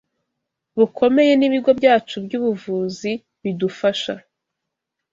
[0.77, 3.11] bukomeye n’ibigo byacu by’ubuvuzi
[3.43, 4.13] bidufasha